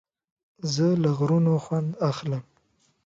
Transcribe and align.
زه 0.73 0.87
له 1.01 1.09
غرونو 1.17 1.53
خوند 1.63 1.89
اخلم. 2.09 2.43